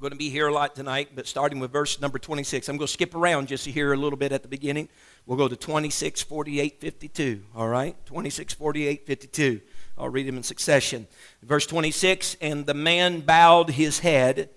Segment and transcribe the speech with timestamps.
[0.00, 2.70] I'm going to be here a lot tonight, but starting with verse number 26.
[2.70, 4.88] I'm going to skip around just to hear a little bit at the beginning.
[5.26, 7.42] We'll go to 26, 48, 52.
[7.54, 7.94] All right?
[8.06, 9.60] 26, 48, 52.
[9.98, 11.06] I'll read them in succession.
[11.42, 14.48] Verse 26 And the man bowed his head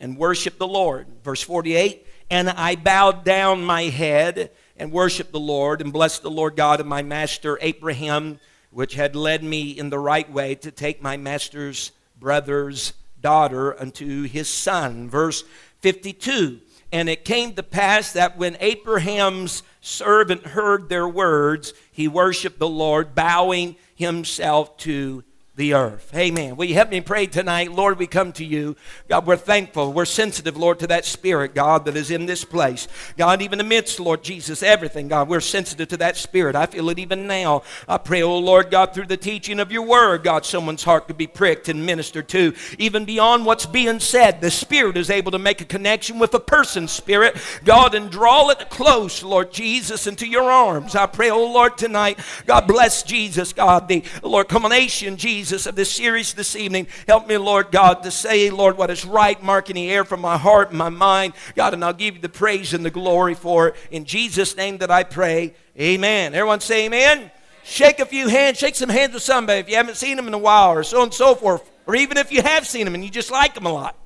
[0.00, 1.06] and worshiped the Lord.
[1.24, 6.30] Verse 48 And I bowed down my head and worshiped the Lord and blessed the
[6.30, 8.38] Lord God of my master Abraham,
[8.70, 14.22] which had led me in the right way to take my master's brother's daughter unto
[14.22, 15.08] his son.
[15.08, 15.44] Verse
[15.80, 16.60] 52
[16.92, 22.68] And it came to pass that when Abraham's servant heard their words, he worshiped the
[22.68, 25.24] Lord, bowing himself to
[25.60, 26.10] the earth.
[26.16, 26.56] Amen.
[26.56, 27.70] Will you help me pray tonight?
[27.70, 28.76] Lord, we come to you.
[29.10, 29.92] God, we're thankful.
[29.92, 32.88] We're sensitive, Lord, to that spirit, God, that is in this place.
[33.18, 36.56] God, even amidst, Lord Jesus, everything, God, we're sensitive to that spirit.
[36.56, 37.62] I feel it even now.
[37.86, 41.18] I pray, oh Lord God, through the teaching of your word, God, someone's heart could
[41.18, 42.54] be pricked and ministered to.
[42.78, 46.40] Even beyond what's being said, the spirit is able to make a connection with a
[46.40, 50.96] person's spirit, God, and draw it close, Lord Jesus, into your arms.
[50.96, 55.90] I pray, oh Lord, tonight, God bless Jesus, God, the Lord, culmination, Jesus of this
[55.92, 56.86] series this evening.
[57.06, 60.20] Help me, Lord God, to say, Lord, what is right, mark in the air from
[60.20, 61.34] my heart and my mind.
[61.54, 63.76] God, and I'll give you the praise and the glory for it.
[63.90, 65.54] In Jesus' name that I pray.
[65.78, 66.34] Amen.
[66.34, 67.30] Everyone say amen.
[67.62, 70.34] Shake a few hands, shake some hands with somebody if you haven't seen them in
[70.34, 71.68] a while, or so on and so forth.
[71.86, 73.96] Or even if you have seen them and you just like them a lot.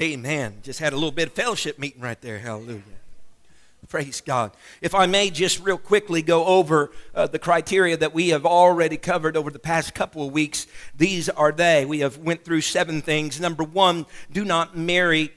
[0.00, 0.58] Amen.
[0.62, 2.38] Just had a little bit of fellowship meeting right there.
[2.38, 2.82] Hallelujah.
[3.88, 4.52] Praise God.
[4.82, 8.96] If I may just real quickly go over uh, the criteria that we have already
[8.96, 10.66] covered over the past couple of weeks.
[10.96, 11.84] These are they.
[11.84, 13.40] We have went through seven things.
[13.40, 15.32] Number 1, do not marry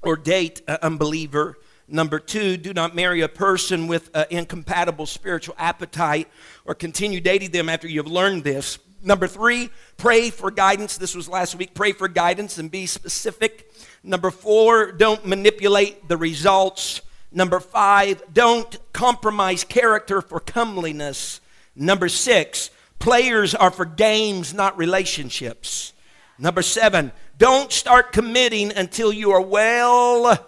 [0.00, 1.58] or date an unbeliever.
[1.86, 6.28] Number two, do not marry a person with an incompatible spiritual appetite
[6.64, 8.78] or continue dating them after you've learned this.
[9.02, 10.96] Number three, pray for guidance.
[10.96, 11.74] This was last week.
[11.74, 13.70] Pray for guidance and be specific.
[14.04, 17.02] Number four, don't manipulate the results.
[17.32, 21.40] Number five, don't compromise character for comeliness.
[21.74, 25.92] Number six, players are for games, not relationships.
[26.38, 30.38] Number seven, don't start committing until you are well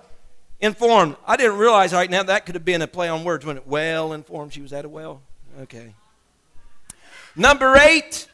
[0.60, 1.16] informed.
[1.26, 3.66] I didn't realize right now that could have been a play on words when it
[3.66, 4.53] well informed.
[4.53, 5.22] She was at a well.
[5.62, 5.94] Okay.
[7.36, 8.28] Number eight,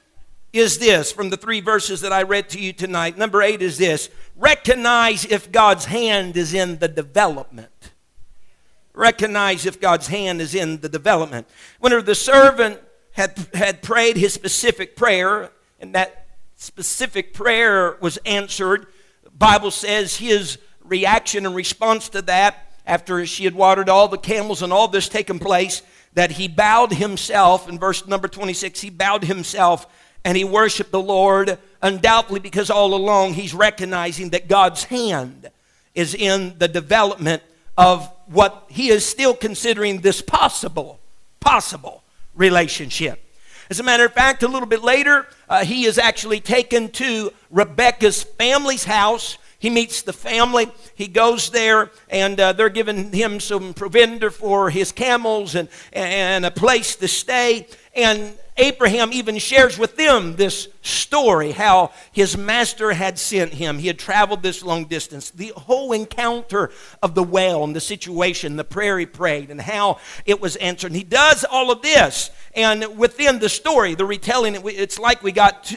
[0.52, 3.16] is this from the three verses that I read to you tonight.
[3.16, 7.92] Number eight is this recognize if God's hand is in the development.
[8.92, 11.48] Recognize if God's hand is in the development.
[11.78, 12.80] Whenever the servant
[13.12, 18.86] had, had prayed his specific prayer, and that specific prayer was answered,
[19.40, 24.62] Bible says his reaction and response to that, after she had watered all the camels
[24.62, 25.82] and all this taken place,
[26.14, 29.86] that he bowed himself, in verse number 26, he bowed himself
[30.24, 35.50] and he worshiped the Lord, undoubtedly because all along he's recognizing that God's hand
[35.94, 37.42] is in the development
[37.76, 41.00] of what he is still considering this possible,
[41.40, 42.02] possible
[42.34, 43.18] relationship.
[43.70, 47.32] As a matter of fact, a little bit later, uh, he is actually taken to
[47.50, 49.38] Rebecca's family's house.
[49.60, 50.70] He meets the family.
[50.96, 56.44] He goes there, and uh, they're giving him some provender for his camels and, and
[56.44, 57.68] a place to stay.
[57.94, 63.78] And Abraham even shares with them this story how his master had sent him.
[63.78, 65.30] He had traveled this long distance.
[65.30, 66.70] The whole encounter
[67.02, 70.88] of the well and the situation, the prayer he prayed, and how it was answered.
[70.88, 72.30] And he does all of this.
[72.54, 75.74] And within the story, the retelling, it's like we got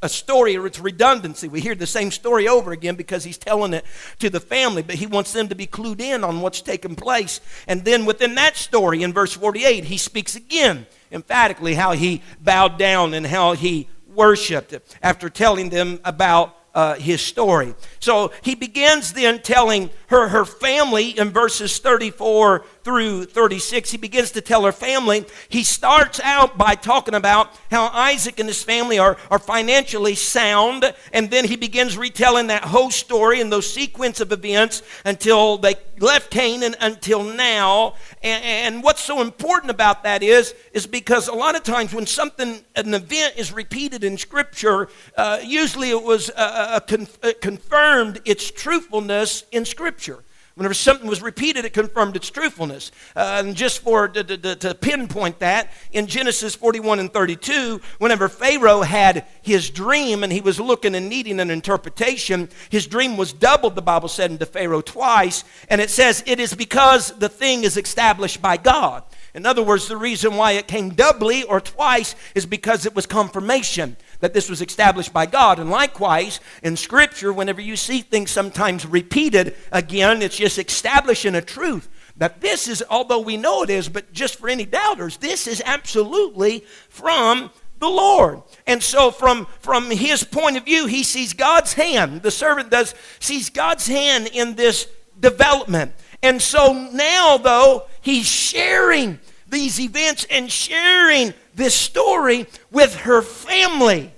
[0.00, 1.48] a story or it's redundancy.
[1.48, 3.84] We hear the same story over again because he's telling it
[4.20, 7.40] to the family, but he wants them to be clued in on what's taken place.
[7.66, 12.78] And then within that story, in verse 48, he speaks again emphatically how he bowed
[12.78, 17.74] down and how he worshiped after telling them about uh, his story.
[17.98, 24.30] So he begins then telling her her family in verses 34 through 36, he begins
[24.30, 25.26] to tell her family.
[25.50, 30.94] He starts out by talking about how Isaac and his family are, are financially sound,
[31.12, 35.74] and then he begins retelling that whole story and those sequence of events until they
[35.98, 37.94] left Canaan until now.
[38.22, 42.06] And, and what's so important about that is, is because a lot of times when
[42.06, 47.32] something, an event is repeated in Scripture, uh, usually it was uh, uh, con- uh,
[47.42, 50.24] confirmed its truthfulness in Scripture.
[50.58, 52.90] Whenever something was repeated, it confirmed its truthfulness.
[53.14, 58.28] Uh, and just for to, to, to, pinpoint that, in Genesis 41 and 32, whenever
[58.28, 63.32] Pharaoh had his dream and he was looking and needing an interpretation, his dream was
[63.32, 65.44] doubled, the Bible said, into Pharaoh twice.
[65.68, 69.04] And it says, It is because the thing is established by God.
[69.34, 73.06] In other words, the reason why it came doubly or twice is because it was
[73.06, 75.58] confirmation that this was established by God.
[75.58, 81.42] And likewise, in Scripture, whenever you see things sometimes repeated again, it's just establishing a
[81.42, 85.46] truth that this is, although we know it is, but just for any doubters, this
[85.46, 88.42] is absolutely from the Lord.
[88.66, 92.22] And so from, from his point of view, he sees God's hand.
[92.22, 94.88] The servant does sees God's hand in this
[95.20, 95.92] development.
[96.22, 104.12] And so now, though, he's sharing these events and sharing this story with her family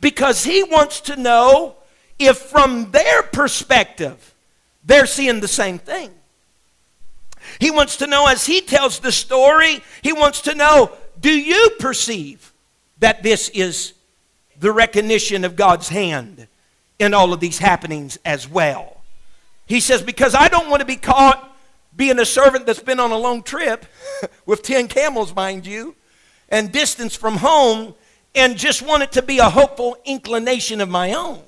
[0.00, 1.76] because he wants to know
[2.18, 4.34] if, from their perspective,
[4.84, 6.10] they're seeing the same thing.
[7.60, 10.90] He wants to know as he tells the story, he wants to know
[11.20, 12.52] do you perceive
[12.98, 13.92] that this is
[14.58, 16.48] the recognition of God's hand
[16.98, 19.02] in all of these happenings as well?
[19.66, 21.56] He says, because I don't want to be caught
[21.94, 23.84] being a servant that's been on a long trip
[24.46, 25.94] with 10 camels, mind you,
[26.48, 27.94] and distance from home,
[28.34, 31.42] and just want it to be a hopeful inclination of my own.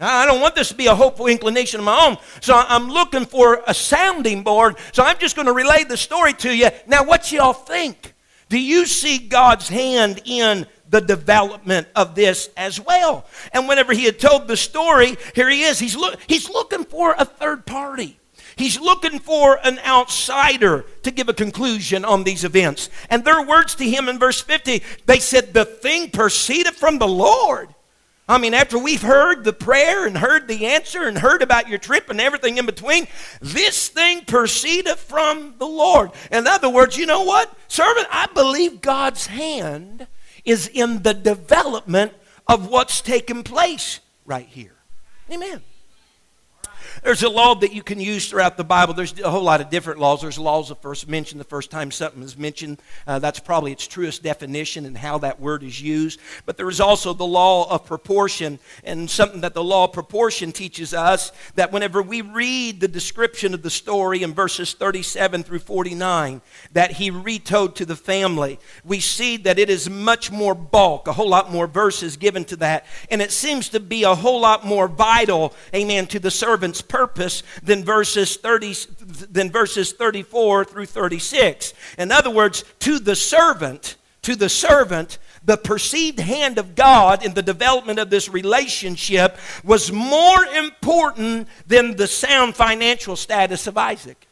[0.00, 2.16] I don't want this to be a hopeful inclination of my own.
[2.40, 4.76] So I'm looking for a sounding board.
[4.92, 6.70] So I'm just going to relay the story to you.
[6.86, 8.14] Now, what y'all think?
[8.48, 13.24] Do you see God's hand in the development of this as well?
[13.52, 15.78] And whenever he had told the story, here he is.
[15.78, 18.18] He's, look, he's looking for a third party.
[18.56, 22.88] He's looking for an outsider to give a conclusion on these events.
[23.10, 27.08] And their words to him in verse 50, they said, The thing proceeded from the
[27.08, 27.74] Lord.
[28.26, 31.78] I mean, after we've heard the prayer and heard the answer and heard about your
[31.78, 33.06] trip and everything in between,
[33.40, 36.10] this thing proceeded from the Lord.
[36.30, 37.54] In other words, you know what?
[37.68, 40.06] Servant, I believe God's hand
[40.44, 42.12] is in the development
[42.46, 44.76] of what's taken place right here.
[45.30, 45.60] Amen.
[47.02, 48.94] There's a law that you can use throughout the Bible.
[48.94, 50.22] There's a whole lot of different laws.
[50.22, 52.80] There's laws of first mention, the first time something is mentioned.
[53.06, 56.20] Uh, that's probably its truest definition and how that word is used.
[56.46, 60.52] But there is also the law of proportion, and something that the law of proportion
[60.52, 65.58] teaches us that whenever we read the description of the story in verses 37 through
[65.58, 66.40] 49
[66.72, 71.12] that he retold to the family, we see that it is much more bulk, a
[71.12, 72.86] whole lot more verses given to that.
[73.10, 77.42] And it seems to be a whole lot more vital, amen, to the servant's purpose
[77.62, 78.74] than verses 30
[79.30, 81.74] than verses 34 through 36.
[81.98, 87.34] In other words, to the servant, to the servant, the perceived hand of God in
[87.34, 94.26] the development of this relationship was more important than the sound financial status of Isaac.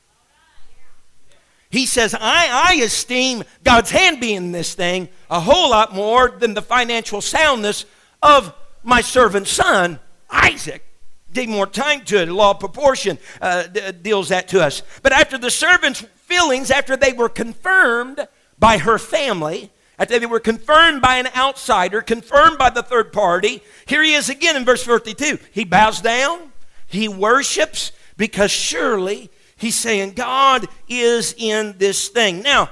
[1.73, 6.53] He says, I, I esteem God's hand being this thing a whole lot more than
[6.53, 7.87] the financial soundness
[8.23, 10.85] of my servant son, Isaac.
[11.33, 12.29] Give more time to it.
[12.29, 14.83] Law of proportion uh, d- deals that to us.
[15.03, 18.27] But after the servant's feelings, after they were confirmed
[18.59, 23.63] by her family, after they were confirmed by an outsider, confirmed by the third party,
[23.87, 25.39] here he is again in verse 52.
[25.53, 26.53] He bows down,
[26.87, 32.43] he worships, because surely he's saying, God is in this thing.
[32.43, 32.71] Now,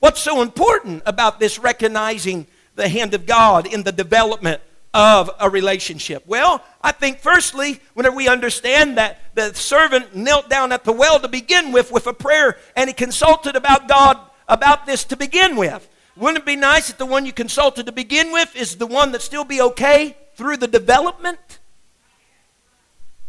[0.00, 4.60] what's so important about this recognizing the hand of God in the development
[4.94, 6.22] of a relationship?
[6.26, 11.20] Well, I think firstly, whenever we understand that the servant knelt down at the well
[11.20, 15.56] to begin with with a prayer and he consulted about God about this to begin
[15.56, 15.88] with.
[16.16, 19.12] Wouldn't it be nice if the one you consulted to begin with is the one
[19.12, 21.58] that still be okay through the development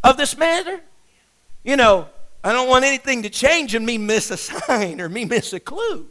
[0.03, 0.81] of this matter?
[1.63, 2.09] You know,
[2.43, 5.59] I don't want anything to change and me miss a sign or me miss a
[5.59, 6.07] clue.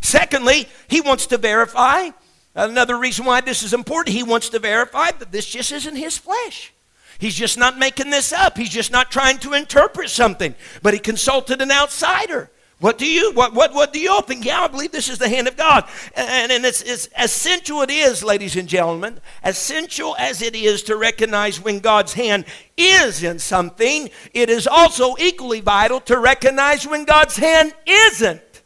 [0.00, 2.10] Secondly, he wants to verify
[2.56, 6.16] Another reason why this is important, he wants to verify that this just isn't his
[6.16, 6.72] flesh.
[7.18, 8.56] He's just not making this up.
[8.56, 10.54] He's just not trying to interpret something.
[10.82, 12.50] But he consulted an outsider.
[12.78, 14.44] What do you what what what do you think?
[14.44, 15.88] Yeah, I believe this is the hand of God.
[16.14, 20.96] And, and it's, it's essential it is, ladies and gentlemen, essential as it is to
[20.96, 22.44] recognize when God's hand
[22.76, 28.62] is in something, it is also equally vital to recognize when God's hand isn't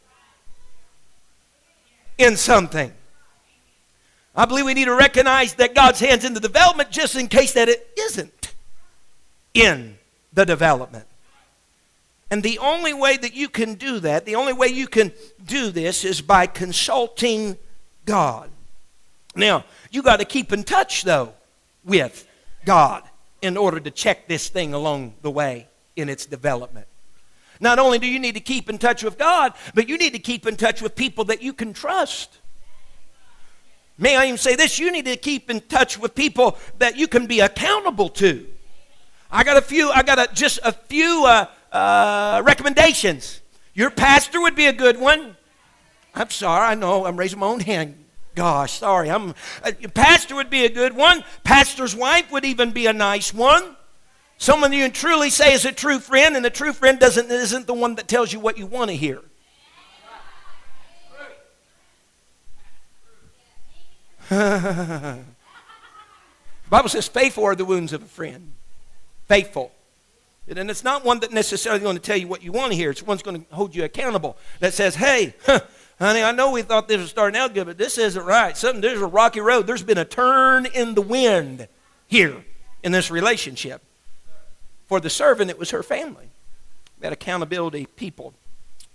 [2.17, 2.91] in something.
[4.35, 7.53] I believe we need to recognize that God's hand's in the development just in case
[7.53, 8.53] that it isn't
[9.53, 9.97] in
[10.33, 11.05] the development.
[12.29, 15.11] And the only way that you can do that, the only way you can
[15.45, 17.57] do this is by consulting
[18.05, 18.49] God.
[19.35, 21.33] Now, you got to keep in touch, though,
[21.83, 22.25] with
[22.63, 23.03] God
[23.41, 26.87] in order to check this thing along the way in its development.
[27.59, 30.19] Not only do you need to keep in touch with God, but you need to
[30.19, 32.37] keep in touch with people that you can trust.
[34.01, 34.79] May I even say this?
[34.79, 38.47] You need to keep in touch with people that you can be accountable to.
[39.31, 43.41] I got a few, I got a, just a few uh, uh, recommendations.
[43.75, 45.37] Your pastor would be a good one.
[46.15, 48.03] I'm sorry, I know I'm raising my own hand.
[48.33, 49.11] Gosh, sorry.
[49.11, 51.23] I'm uh, pastor would be a good one.
[51.43, 53.75] Pastor's wife would even be a nice one.
[54.39, 57.67] Someone you can truly say is a true friend, and a true friend doesn't isn't
[57.67, 59.21] the one that tells you what you want to hear.
[66.69, 68.53] Bible says, faithful are the wounds of a friend.
[69.27, 69.73] Faithful.
[70.47, 72.91] And it's not one that necessarily going to tell you what you want to hear.
[72.91, 74.37] It's one's going to hold you accountable.
[74.61, 75.33] That says, hey,
[75.99, 78.55] honey, I know we thought this was starting out good, but this isn't right.
[78.55, 79.67] Something, there's a rocky road.
[79.67, 81.67] There's been a turn in the wind
[82.07, 82.45] here
[82.83, 83.81] in this relationship.
[84.87, 86.29] For the servant, it was her family.
[87.01, 88.33] That accountability people.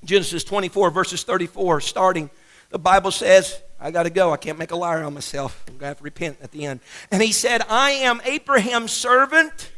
[0.02, 2.30] Genesis 24, verses 34, starting,
[2.76, 4.32] the Bible says, I got to go.
[4.32, 5.64] I can't make a liar on myself.
[5.66, 6.80] I'm going to have to repent at the end.
[7.10, 9.70] And he said, I am Abraham's servant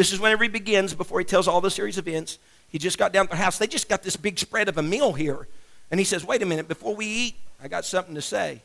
[0.00, 2.38] this is whenever he begins before he tells all the series of events.
[2.70, 3.58] He just got down to the house.
[3.58, 5.46] They just got this big spread of a meal here.
[5.90, 8.62] And he says, Wait a minute, before we eat, I got something to say.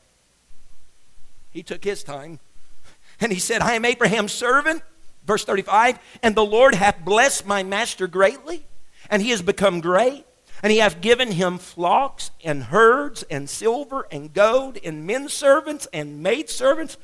[1.51, 2.39] He took his time.
[3.21, 4.81] And he said, I am Abraham's servant.
[5.25, 8.65] Verse 35 And the Lord hath blessed my master greatly,
[9.09, 10.24] and he has become great.
[10.63, 15.87] And he hath given him flocks and herds and silver and gold and men servants
[15.93, 16.97] and maid servants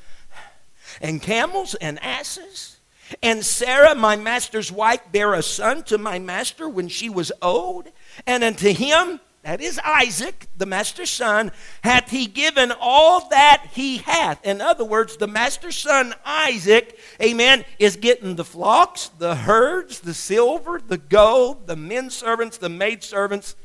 [1.01, 2.77] and camels and asses.
[3.21, 7.89] And Sarah, my master's wife, bare a son to my master when she was old.
[8.25, 11.51] And unto him, that is Isaac, the master's son,
[11.83, 14.45] hath he given all that he hath.
[14.45, 20.13] In other words, the master's son, Isaac, amen, is getting the flocks, the herds, the
[20.13, 23.55] silver, the gold, the men servants, the maid servants,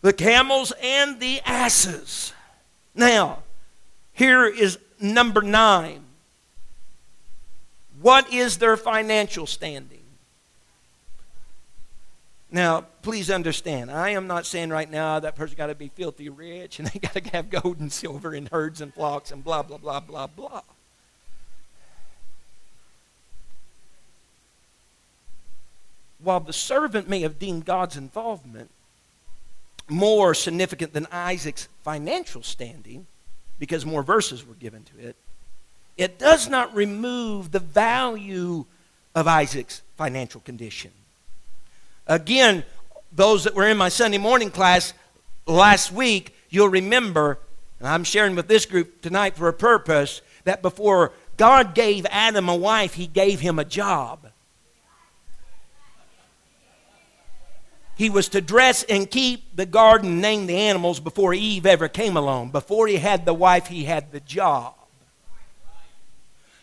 [0.00, 2.32] the camels, and the asses.
[2.92, 3.44] Now,
[4.12, 6.04] here is number nine.
[8.00, 10.01] What is their financial standing?
[12.54, 16.28] Now, please understand, I am not saying right now that person got to be filthy
[16.28, 19.62] rich and they got to have gold and silver and herds and flocks and blah,
[19.62, 20.60] blah, blah, blah, blah.
[26.22, 28.70] While the servant may have deemed God's involvement
[29.88, 33.06] more significant than Isaac's financial standing,
[33.58, 35.16] because more verses were given to it,
[35.96, 38.66] it does not remove the value
[39.14, 40.90] of Isaac's financial condition.
[42.06, 42.64] Again,
[43.12, 44.94] those that were in my Sunday morning class
[45.46, 47.38] last week, you'll remember,
[47.78, 52.48] and I'm sharing with this group tonight for a purpose, that before God gave Adam
[52.48, 54.28] a wife, he gave him a job.
[57.94, 62.16] He was to dress and keep the garden, name the animals before Eve ever came
[62.16, 62.50] along.
[62.50, 64.74] Before he had the wife, he had the job.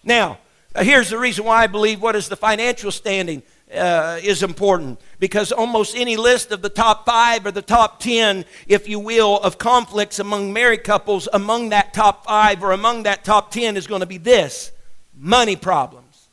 [0.04, 0.40] Now,
[0.78, 3.44] here's the reason why I believe what is the financial standing
[3.74, 5.00] uh, is important.
[5.20, 9.40] Because almost any list of the top five or the top ten, if you will,
[9.40, 13.88] of conflicts among married couples, among that top five or among that top ten is
[13.88, 14.72] going to be this
[15.16, 16.28] money problems.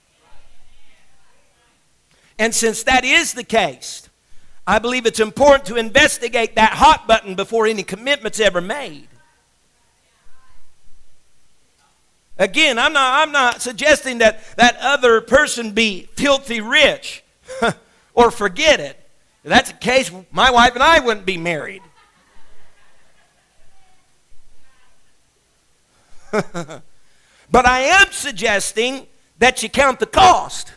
[2.38, 4.08] And since that is the case,
[4.66, 9.08] I believe it's important to investigate that hot button before any commitment's ever made.
[12.38, 17.24] Again, I'm not, I'm not suggesting that that other person be filthy rich
[18.14, 18.98] or forget it.
[19.44, 21.82] If that's the case, my wife and I wouldn't be married.
[26.32, 26.82] but
[27.52, 29.06] I am suggesting
[29.38, 30.72] that you count the cost.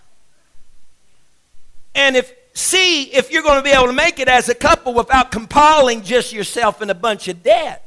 [1.95, 4.93] And if see if you're going to be able to make it as a couple
[4.93, 7.85] without compiling just yourself in a bunch of debt.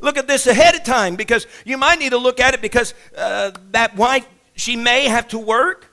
[0.00, 2.92] Look at this ahead of time because you might need to look at it because
[3.16, 5.88] uh, that wife, she may have to work.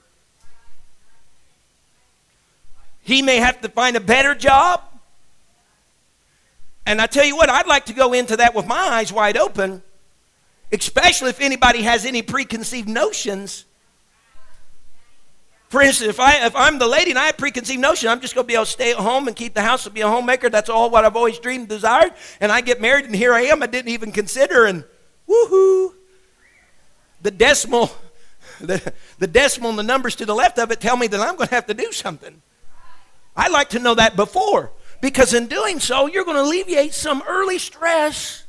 [3.02, 4.84] He may have to find a better job.
[6.86, 9.38] And I tell you what, I'd like to go into that with my eyes wide
[9.38, 9.84] open,
[10.72, 13.66] especially if anybody has any preconceived notions.
[15.70, 18.34] For instance, if, I, if I'm the lady and I have preconceived notion, I'm just
[18.34, 20.08] going to be able to stay at home and keep the house and be a
[20.08, 20.50] homemaker.
[20.50, 22.14] That's all what I've always dreamed and desired.
[22.42, 23.62] And I get married and here I am.
[23.62, 24.84] I didn't even consider and
[25.28, 25.94] woohoo.
[27.22, 27.92] The decimal,
[28.60, 31.36] the, the decimal and the numbers to the left of it tell me that I'm
[31.36, 32.42] going to have to do something.
[33.36, 34.72] I like to know that before.
[35.02, 38.44] Because in doing so, you're going to alleviate some early stress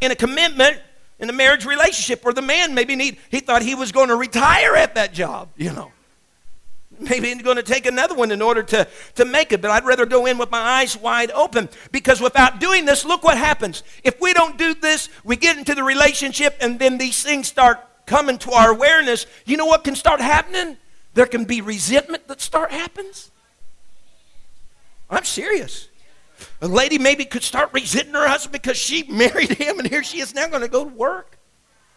[0.00, 0.80] in a commitment
[1.18, 4.16] in a marriage relationship where the man maybe need he thought he was going to
[4.16, 5.92] retire at that job, you know.
[6.98, 9.84] Maybe he's going to take another one in order to, to make it, but I'd
[9.84, 13.82] rather go in with my eyes wide open because without doing this, look what happens.
[14.04, 17.80] If we don't do this, we get into the relationship and then these things start
[18.10, 19.24] coming to our awareness.
[19.46, 20.76] You know what can start happening?
[21.14, 23.30] There can be resentment that start happens.
[25.08, 25.88] I'm serious.
[26.60, 30.18] A lady maybe could start resenting her husband because she married him and here she
[30.20, 31.38] is now going to go to work.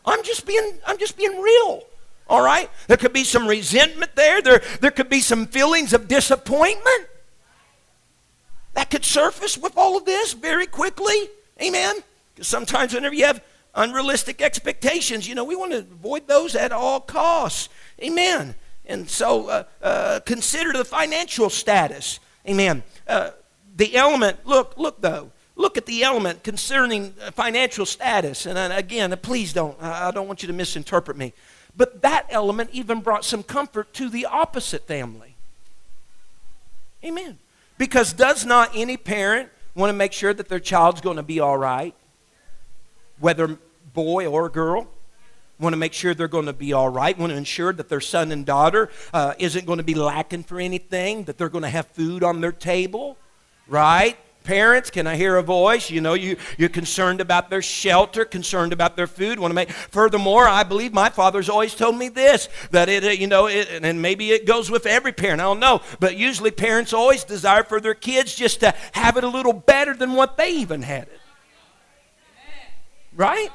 [0.05, 1.82] I'm just being I'm just being real.
[2.27, 2.70] All right?
[2.88, 4.39] There could be some resentment there.
[4.41, 7.08] There, there could be some feelings of disappointment
[8.75, 11.29] that could surface with all of this very quickly.
[11.62, 11.96] Amen?
[12.34, 13.43] Because sometimes whenever you have
[13.75, 17.70] unrealistic expectations, you know, we want to avoid those at all costs.
[18.01, 18.56] Amen.
[18.86, 22.20] And so uh, uh, consider the financial status.
[22.48, 22.84] Amen.
[23.08, 23.32] Uh,
[23.75, 28.46] the element, look, look though, look at the element concerning uh, financial status.
[28.46, 31.34] And uh, again, please don't, I don't want you to misinterpret me.
[31.75, 35.36] But that element even brought some comfort to the opposite family.
[37.03, 37.39] Amen.
[37.77, 41.39] Because does not any parent want to make sure that their child's going to be
[41.39, 41.96] all right?
[43.20, 43.58] Whether
[43.93, 44.88] boy or girl?
[45.60, 48.01] want to make sure they're going to be all right, want to ensure that their
[48.01, 51.70] son and daughter uh, isn't going to be lacking for anything, that they're going to
[51.70, 53.17] have food on their table,
[53.67, 54.17] right?
[54.43, 55.89] Parents, can I hear a voice?
[55.89, 59.39] You know, you, you're concerned about their shelter, concerned about their food.
[59.39, 59.72] Want to make.
[59.72, 64.01] Furthermore, I believe my father's always told me this that it, you know, it, and
[64.01, 65.39] maybe it goes with every parent.
[65.39, 69.24] I don't know, but usually parents always desire for their kids just to have it
[69.24, 71.22] a little better than what they even had it.
[73.15, 73.50] Right?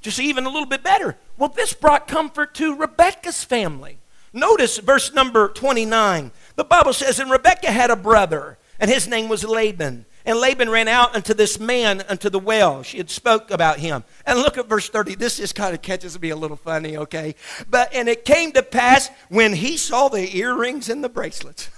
[0.00, 1.16] just even a little bit better.
[1.36, 3.98] Well, this brought comfort to Rebecca's family.
[4.32, 6.30] Notice verse number 29.
[6.56, 10.06] The Bible says, And Rebecca had a brother, and his name was Laban.
[10.24, 12.82] And Laban ran out unto this man unto the well.
[12.82, 14.04] She had spoke about him.
[14.26, 15.14] And look at verse 30.
[15.14, 17.34] This just kind of catches me a little funny, okay?
[17.68, 21.70] But and it came to pass when he saw the earrings and the bracelets.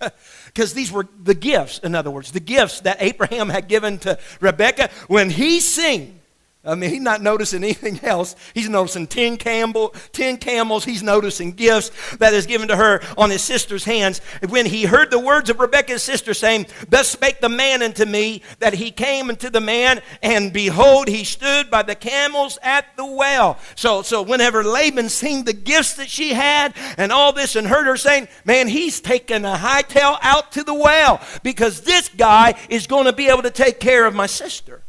[0.54, 4.18] Because these were the gifts, in other words, the gifts that Abraham had given to
[4.40, 4.88] Rebecca.
[5.08, 6.20] When he seen
[6.66, 8.34] I mean, he's not noticing anything else.
[8.54, 10.84] He's noticing 10, camel, 10 camels.
[10.84, 14.20] He's noticing gifts that is given to her on his sister's hands.
[14.48, 18.42] When he heard the words of Rebekah's sister saying, Thus spake the man unto me,
[18.60, 23.04] that he came unto the man, and behold, he stood by the camels at the
[23.04, 23.58] well.
[23.74, 27.86] So, so whenever Laban seen the gifts that she had and all this and heard
[27.86, 32.86] her saying, Man, he's taking a hightail out to the well because this guy is
[32.86, 34.83] going to be able to take care of my sister.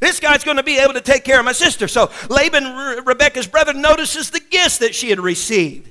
[0.00, 1.88] This guy's going to be able to take care of my sister.
[1.88, 5.90] So Laban, Re- Rebecca's brother, notices the gifts that she had received.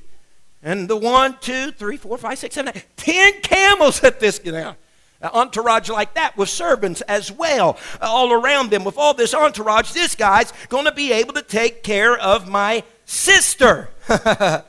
[0.63, 4.51] And the one, two, three, four, five, six, seven, eight, ten camels at this you
[4.51, 4.75] know,
[5.21, 8.83] entourage like that with servants as well all around them.
[8.83, 12.83] With all this entourage, this guy's going to be able to take care of my
[13.05, 13.89] sister.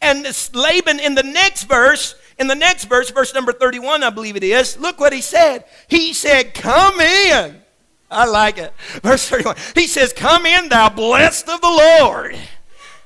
[0.00, 4.36] and Laban in the next verse, in the next verse, verse number 31, I believe
[4.36, 5.64] it is, look what he said.
[5.88, 7.60] He said, Come in.
[8.10, 8.74] I like it.
[9.02, 9.56] Verse 31.
[9.74, 12.36] He says, Come in, thou blessed of the Lord.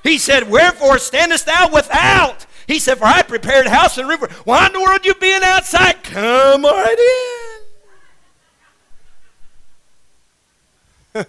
[0.03, 2.45] He said, Wherefore standest thou without?
[2.67, 4.27] He said, For I prepared house and river.
[4.43, 6.03] Why in the world you being outside?
[6.03, 6.97] Come right
[11.13, 11.25] in.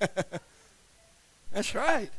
[1.52, 2.10] That's right.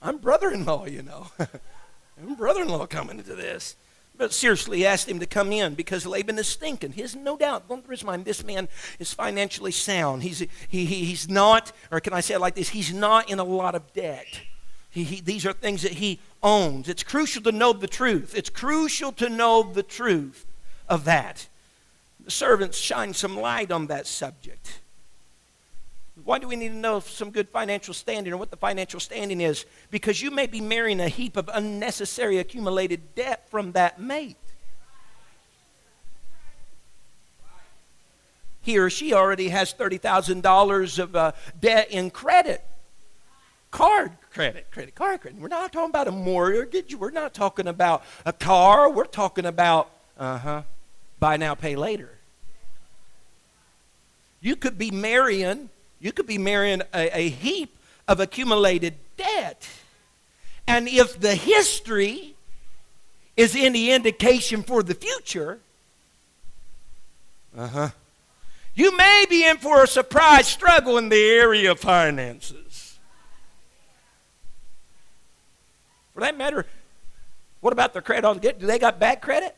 [0.00, 1.26] I'm brother in law, you know.
[1.38, 3.76] I'm brother in law coming into this.
[4.18, 6.92] But seriously, asked him to come in because Laban is stinking.
[6.92, 10.24] He has no doubt, don't his mind, this man is financially sound.
[10.24, 12.70] He's, he, he, he's not, or can I say it like this?
[12.70, 14.26] He's not in a lot of debt.
[14.90, 16.88] He, he, these are things that he owns.
[16.88, 18.34] It's crucial to know the truth.
[18.36, 20.44] It's crucial to know the truth
[20.88, 21.46] of that.
[22.24, 24.80] The servants shine some light on that subject.
[26.24, 29.40] Why do we need to know some good financial standing or what the financial standing
[29.40, 29.66] is?
[29.90, 34.36] Because you may be marrying a heap of unnecessary accumulated debt from that mate.
[38.62, 42.64] He or she already has $30,000 of uh, debt in credit
[43.70, 45.40] card credit, credit card credit.
[45.40, 46.94] We're not talking about a mortgage.
[46.94, 48.90] We're not talking about a car.
[48.90, 50.62] We're talking about, uh huh,
[51.18, 52.10] buy now, pay later.
[54.40, 59.68] You could be marrying, you could be marrying a, a heap of accumulated debt.
[60.66, 62.34] And if the history
[63.36, 65.58] is any indication for the future,
[67.56, 67.88] uh huh,
[68.74, 72.98] you may be in for a surprise struggle in the area of finances.
[76.14, 76.66] For that matter,
[77.60, 78.58] what about their credit?
[78.60, 79.56] Do they got bad credit?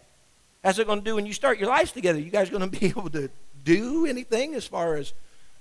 [0.63, 2.19] How's it going to do when you start your lives together?
[2.19, 3.31] You guys going to be able to
[3.65, 5.13] do anything as far as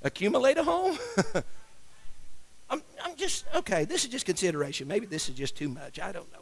[0.02, 0.98] accumulate a home?
[2.70, 4.88] I'm, I'm just, okay, this is just consideration.
[4.88, 6.00] Maybe this is just too much.
[6.00, 6.40] I don't know.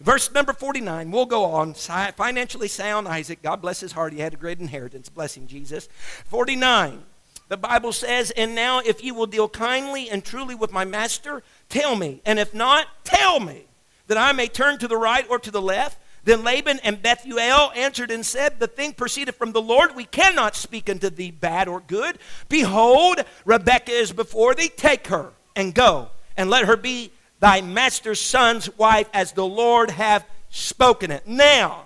[0.00, 1.74] Verse number 49, we'll go on.
[1.74, 4.12] Financially sound Isaac, God bless his heart.
[4.12, 5.08] He had a great inheritance.
[5.08, 5.88] Bless him, Jesus.
[6.26, 7.02] 49,
[7.48, 11.42] the Bible says, And now if you will deal kindly and truly with my master,
[11.68, 12.20] tell me.
[12.24, 13.66] And if not, tell me,
[14.06, 15.98] that I may turn to the right or to the left.
[16.24, 19.94] Then Laban and Bethuel answered and said, The thing proceeded from the Lord.
[19.94, 22.18] We cannot speak unto thee bad or good.
[22.48, 24.70] Behold, Rebekah is before thee.
[24.74, 29.90] Take her and go, and let her be thy master's son's wife, as the Lord
[29.90, 31.26] hath spoken it.
[31.26, 31.84] Now,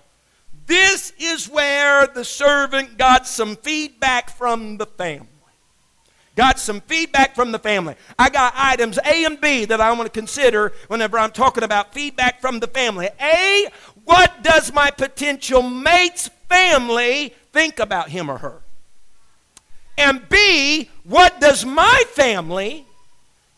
[0.67, 5.27] this is where the servant got some feedback from the family.
[6.39, 7.97] Got some feedback from the family.
[8.17, 11.93] I got items A and B that I want to consider whenever I'm talking about
[11.93, 13.09] feedback from the family.
[13.21, 13.67] A,
[14.09, 18.63] what does my potential mate's family think about him or her?
[19.99, 22.87] And B, what does my family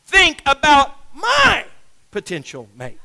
[0.06, 1.66] think about my
[2.10, 2.98] potential mate?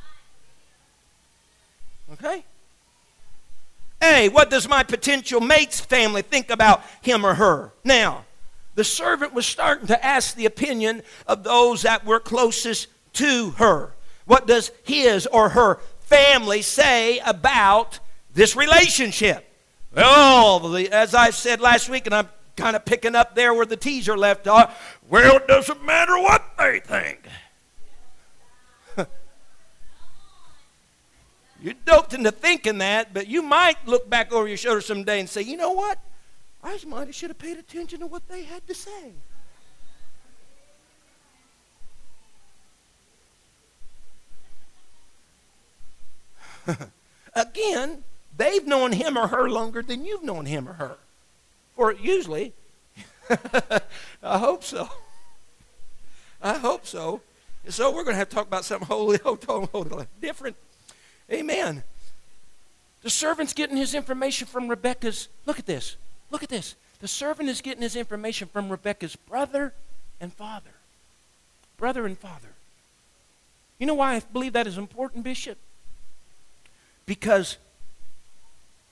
[2.14, 2.44] Okay?
[4.02, 7.74] A, what does my potential mate's family think about him or her?
[7.84, 8.26] Now,
[8.74, 13.94] the servant was starting to ask the opinion of those that were closest to her.
[14.26, 18.00] What does his or her family say about
[18.34, 19.46] this relationship?
[19.94, 23.78] Well, as I said last week, and I'm kind of picking up there where the
[23.78, 27.28] teaser left off, well, it doesn't matter what they think.
[31.62, 35.30] You're doped into thinking that, but you might look back over your shoulder someday and
[35.30, 36.00] say, you know what?
[36.64, 39.14] I might have should have paid attention to what they had to say.
[47.36, 48.04] Again,
[48.38, 50.98] they've known him or her longer than you've known him or her.
[51.78, 52.54] Or usually.
[54.24, 54.90] I hope so.
[56.42, 57.22] I hope so.
[57.68, 60.56] So we're going to have to talk about something holy, wholly, wholly different.
[61.32, 61.84] Amen.
[63.02, 65.28] The servant's getting his information from Rebecca's.
[65.46, 65.98] Look at this.
[66.32, 66.76] Look at this.
[67.02, 69.74] The servant is getting his information from Rebecca's brother
[70.22, 70.72] and father.
[71.78, 72.50] Brother and father.
[73.80, 75.58] You know why I believe that is important, Bishop?
[77.06, 77.58] Because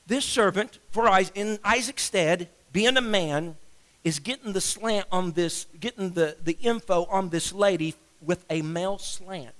[0.08, 3.56] this servant, for in Isaac's stead, being a man,
[4.04, 8.62] is getting the slant on this, getting the, the info on this lady with a
[8.62, 9.56] male slant.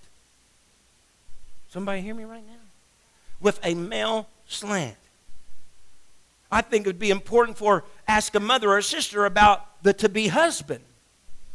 [1.70, 2.54] Somebody hear me right now?
[3.40, 4.98] With a male slant.
[6.52, 9.94] I think it would be important for ask a mother or a sister about the
[9.94, 10.84] to be husband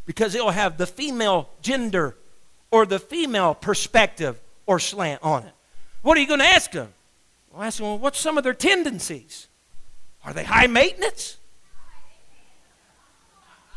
[0.07, 2.17] because it'll have the female gender
[2.71, 5.53] or the female perspective or slant on it.
[6.03, 6.93] What are you going to ask them?
[7.53, 9.49] Well, ask them, well, what's some of their tendencies?
[10.25, 11.37] Are they high maintenance?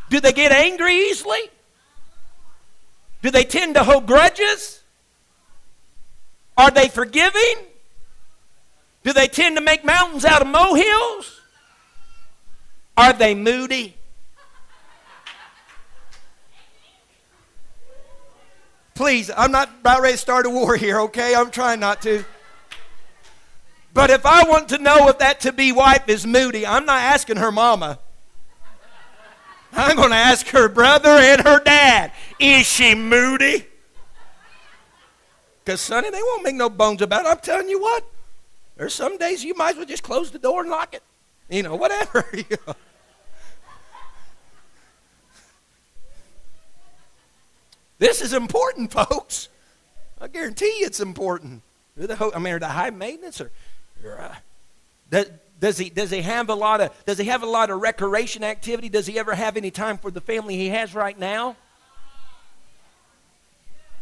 [0.10, 1.40] Do they get angry easily?
[3.22, 4.82] Do they tend to hold grudges?
[6.58, 7.56] Are they forgiving?
[9.04, 11.40] Do they tend to make mountains out of molehills?
[12.98, 13.96] Are they moody?
[19.02, 21.34] Please, I'm not about ready to start a war here, okay?
[21.34, 22.24] I'm trying not to.
[23.96, 27.00] But if I want to know if that to be wife is moody, I'm not
[27.00, 27.98] asking her mama.
[29.74, 32.12] I'm going to ask her brother and her dad.
[32.40, 33.66] Is she moody?
[35.66, 37.30] Because, Sonny, they won't make no bones about it.
[37.30, 38.06] I'm telling you what.
[38.78, 41.02] There's some days you might as well just close the door and lock it.
[41.50, 42.32] You know, whatever.
[48.02, 49.48] this is important, folks.
[50.20, 51.62] I guarantee you it's important.
[51.98, 53.52] I mean, are they high maintenance or,
[54.04, 55.24] or uh,
[55.60, 58.44] does he, does he have a lot of does he have a lot of recreation
[58.44, 58.90] activity?
[58.90, 61.56] Does he ever have any time for the family he has right now?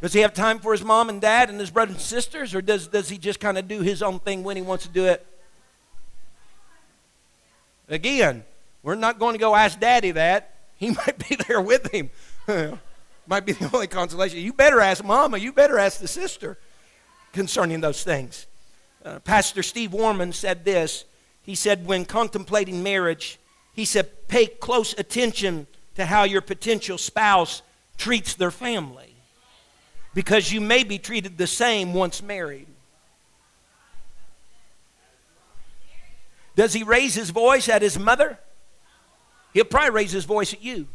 [0.02, 2.62] Does he have time for his mom and dad and his brothers and sisters, or
[2.62, 5.06] does, does he just kind of do his own thing when he wants to do
[5.08, 5.26] it?
[7.90, 8.46] Again,
[8.82, 10.56] we're not going to go ask daddy that.
[10.78, 12.12] He might be there with him.
[13.30, 14.40] Might be the only consolation.
[14.40, 16.58] You better ask mama, you better ask the sister
[17.32, 18.48] concerning those things.
[19.06, 21.06] Uh, Pastor Steve Warman said this.
[21.44, 23.40] He said, when contemplating marriage,
[23.74, 27.62] he said, pay close attention to how your potential spouse
[27.98, 29.16] treats their family
[30.14, 32.68] because you may be treated the same once married.
[36.56, 38.40] Does he raise his voice at his mother?
[39.54, 40.88] He'll probably raise his voice at you.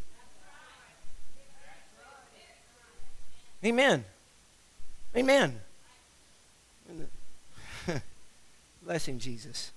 [3.65, 4.05] Amen.
[5.17, 5.61] Amen.
[8.83, 9.73] Bless him, Jesus.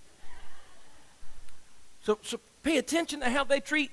[2.03, 3.91] So, so pay attention to how they treat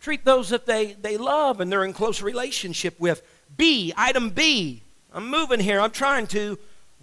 [0.00, 3.22] treat those that they, they love and they're in close relationship with.
[3.56, 4.82] B, item B.
[5.14, 5.80] I'm moving here.
[5.80, 6.58] I'm trying to.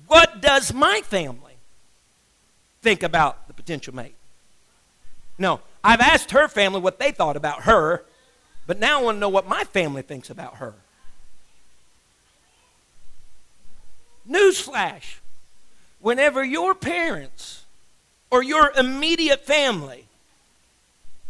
[0.07, 1.53] What does my family
[2.81, 4.15] think about the potential mate?
[5.37, 8.03] No, I've asked her family what they thought about her,
[8.67, 10.73] but now I want to know what my family thinks about her.
[14.29, 15.19] Newsflash
[15.99, 17.65] whenever your parents
[18.31, 20.05] or your immediate family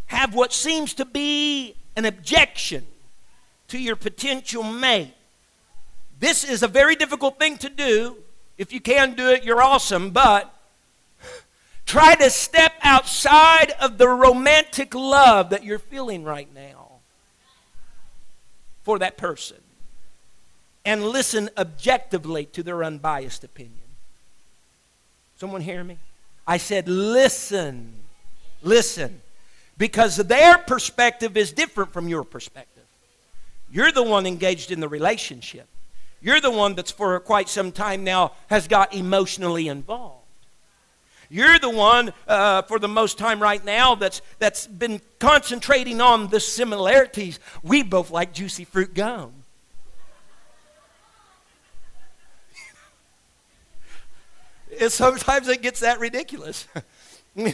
[0.08, 2.86] have what seems to be an objection
[3.68, 5.14] to your potential mate,
[6.20, 8.18] this is a very difficult thing to do.
[8.58, 10.54] If you can do it, you're awesome, but
[11.86, 16.88] try to step outside of the romantic love that you're feeling right now
[18.84, 19.58] for that person
[20.86, 23.76] and listen objectively to their unbiased opinion.
[25.38, 25.98] Someone hear me?
[26.48, 27.94] I said, listen.
[28.62, 29.22] Listen.
[29.78, 32.84] Because their perspective is different from your perspective.
[33.72, 35.68] You're the one engaged in the relationship.
[36.22, 40.16] You're the one that's for quite some time now has got emotionally involved.
[41.30, 46.28] You're the one uh, for the most time right now that's, that's been concentrating on
[46.30, 47.40] the similarities.
[47.62, 49.39] We both like juicy fruit gum.
[54.80, 56.68] And sometimes it gets that ridiculous.
[57.36, 57.54] we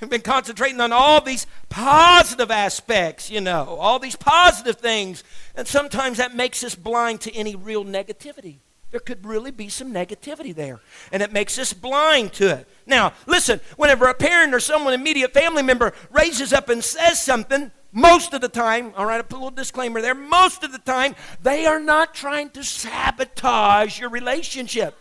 [0.00, 5.24] have been concentrating on all these positive aspects, you know, all these positive things.
[5.54, 8.56] And sometimes that makes us blind to any real negativity.
[8.90, 10.80] There could really be some negativity there.
[11.12, 12.68] And it makes us blind to it.
[12.86, 17.70] Now, listen, whenever a parent or someone, immediate family member, raises up and says something,
[17.92, 20.78] most of the time, all right, I put a little disclaimer there, most of the
[20.78, 24.94] time, they are not trying to sabotage your relationship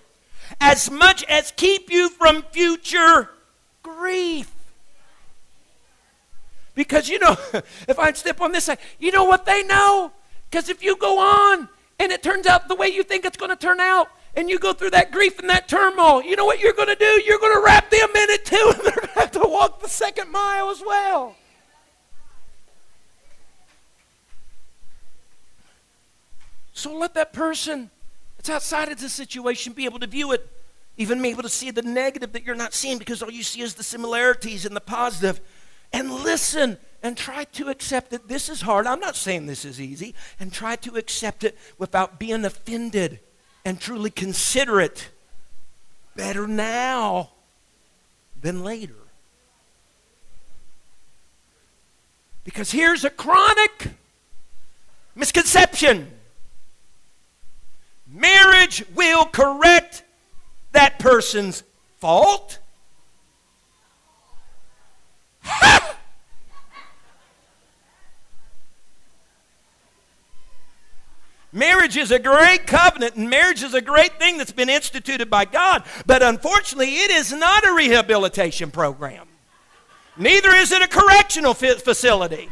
[0.60, 3.30] as much as keep you from future
[3.84, 4.54] grief.
[6.76, 7.38] Because, you know,
[7.88, 10.12] if I step on this side, you know what they know?
[10.50, 13.49] Because if you go on and it turns out the way you think it's going
[13.49, 16.60] to turn out, and you go through that grief and that turmoil, you know what
[16.60, 17.21] you're going to do?
[17.25, 19.81] You're going to wrap them in it too, and they're going to have to walk
[19.81, 21.36] the second mile as well.
[26.73, 27.89] So let that person
[28.38, 30.47] that's outside of the situation be able to view it,
[30.95, 33.62] even be able to see the negative that you're not seeing because all you see
[33.62, 35.41] is the similarities and the positive.
[35.91, 38.27] And listen and try to accept it.
[38.27, 38.88] This is hard.
[38.88, 40.15] I'm not saying this is easy.
[40.39, 43.19] And try to accept it without being offended
[43.63, 45.10] and truly consider it.
[46.15, 47.31] Better now
[48.41, 48.95] than later.
[52.43, 53.89] Because here's a chronic
[55.15, 56.12] misconception
[58.10, 60.03] Marriage will correct
[60.71, 61.63] that person's
[61.99, 62.60] fault.
[71.53, 75.45] Marriage is a great covenant, and marriage is a great thing that's been instituted by
[75.45, 75.83] God.
[76.05, 79.27] But unfortunately, it is not a rehabilitation program.
[80.17, 82.49] Neither is it a correctional facility.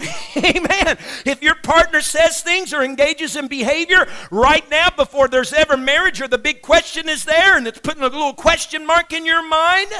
[0.36, 0.98] Amen.
[1.24, 6.20] If your partner says things or engages in behavior right now before there's ever marriage
[6.20, 9.46] or the big question is there and it's putting a little question mark in your
[9.46, 9.90] mind,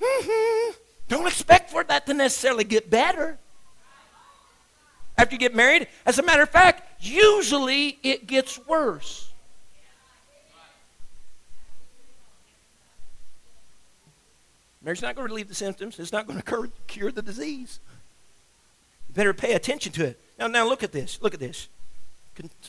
[0.00, 0.72] mm-hmm,
[1.08, 3.38] don't expect for that to necessarily get better.
[5.16, 9.32] After you get married, as a matter of fact, usually it gets worse.
[14.84, 15.98] Marriage's not going to relieve the symptoms.
[15.98, 17.80] It's not going to cure the disease
[19.08, 20.20] You better pay attention to it.
[20.38, 21.18] Now, now look at this.
[21.22, 21.68] Look at this.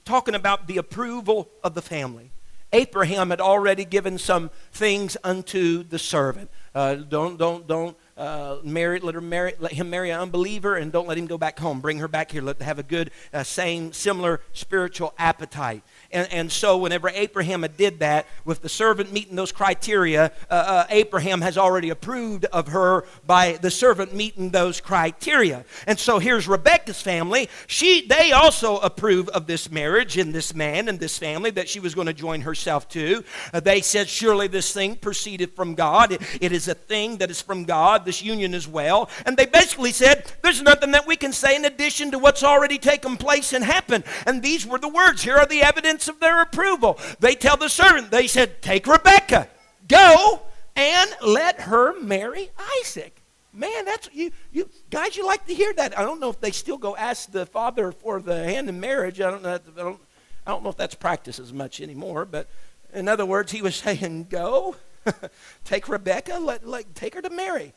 [0.06, 2.30] Talking about the approval of the family.
[2.72, 6.50] Abraham had already given some things unto the servant.
[6.76, 10.92] Uh, don't, don't, don't uh, marry, let her marry, let him marry an unbeliever, and
[10.92, 11.80] don't let him go back home.
[11.80, 12.42] Bring her back here.
[12.42, 15.84] Let have a good, uh, same, similar spiritual appetite.
[16.16, 20.86] And, and so, whenever Abraham did that, with the servant meeting those criteria, uh, uh,
[20.90, 25.66] Abraham has already approved of her by the servant meeting those criteria.
[25.86, 27.50] And so, here's Rebecca's family.
[27.68, 31.82] She, they also approve of this marriage and this man and this family that she
[31.82, 33.26] was going to join herself to.
[33.54, 36.14] Uh, they said, Surely this thing proceeded from God.
[36.14, 39.10] It, it is a thing that is from God, this union as well.
[39.26, 42.78] And they basically said, There's nothing that we can say in addition to what's already
[42.78, 44.06] taken place and happened.
[44.26, 45.22] And these were the words.
[45.22, 47.00] Here are the evidence of their approval.
[47.20, 49.50] They tell the servant, they said, Take Rebecca,
[49.88, 50.42] go
[50.76, 52.50] and let her marry
[52.82, 53.22] Isaac.
[53.56, 55.16] Man, that's you, you guys.
[55.16, 55.98] You like to hear that?
[55.98, 59.22] I don't know if they still go ask the father for the hand in marriage.
[59.22, 59.54] I don't know.
[59.54, 60.00] I don't,
[60.46, 62.26] I don't know if that's practiced as much anymore.
[62.26, 62.50] But
[62.94, 64.76] in other words, he was saying, "Go,
[65.64, 67.74] take Rebecca, let, let take her to marry."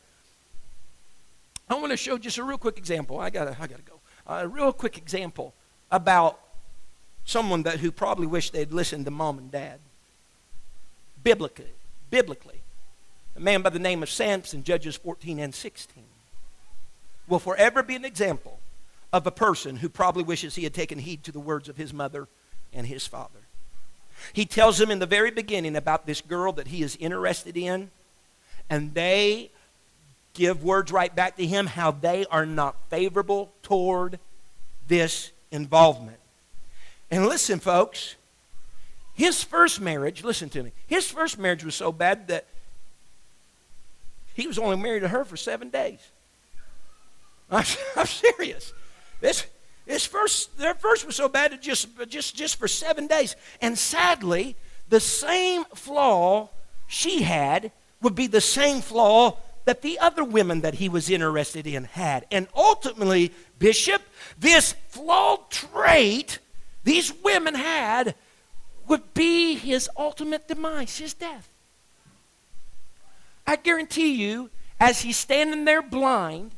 [1.71, 3.21] I want to show just a real quick example.
[3.21, 4.01] I gotta, I gotta go.
[4.27, 5.55] A real quick example
[5.93, 6.41] about
[7.29, 9.79] someone that who probably wished they'd listened to mom and dad.
[11.23, 11.73] Biblically,
[12.11, 12.61] biblically,
[13.37, 16.05] a man by the name of Samson, Judges 14 and 16,
[17.29, 18.61] will forever be an example
[19.13, 21.93] of a person who probably wishes he had taken heed to the words of his
[21.93, 22.29] mother
[22.73, 23.41] and his father.
[24.33, 27.91] He tells them in the very beginning about this girl that he is interested in,
[28.71, 29.51] and they
[30.33, 34.19] give words right back to him how they are not favorable toward
[34.89, 36.19] this involvement.
[37.11, 38.17] And listen, folks,
[39.15, 42.47] his first marriage, listen to me, his first marriage was so bad that
[44.35, 45.99] he was only married to her for seven days.
[47.51, 47.65] I'm,
[47.97, 48.73] I'm serious.
[49.21, 49.47] This,
[49.87, 53.35] this first, their first was so bad that just, just, just for seven days.
[53.61, 54.55] And sadly,
[54.89, 56.51] the same flaw
[56.87, 61.67] she had would be the same flaw that the other women that he was interested
[61.67, 62.27] in had.
[62.31, 64.03] And ultimately, Bishop,
[64.39, 66.39] this flawed trait
[66.89, 68.15] these women had
[68.87, 71.47] would be his ultimate demise, his death.
[73.47, 74.49] I guarantee you,
[74.81, 76.53] as he's standing there blind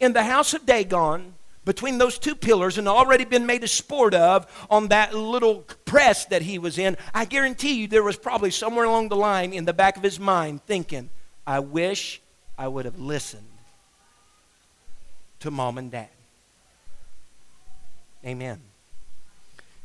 [0.00, 4.12] in the house of Dagon, between those two pillars and already been made a sport
[4.12, 8.50] of on that little press that he was in, I guarantee you there was probably
[8.50, 11.10] somewhere along the line in the back of his mind thinking,
[11.46, 12.20] I wish
[12.58, 13.46] I would have listened
[15.38, 16.08] to mom and dad.
[18.26, 18.71] Amen.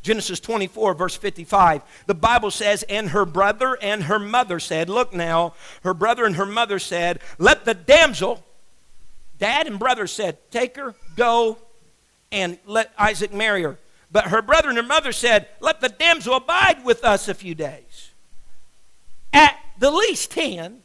[0.07, 1.81] Genesis 24, verse 55.
[2.05, 6.37] The Bible says, And her brother and her mother said, Look now, her brother and
[6.37, 8.41] her mother said, Let the damsel,
[9.37, 11.57] dad and brother said, Take her, go,
[12.31, 13.79] and let Isaac marry her.
[14.09, 17.53] But her brother and her mother said, Let the damsel abide with us a few
[17.53, 18.11] days.
[19.33, 20.83] At the least 10.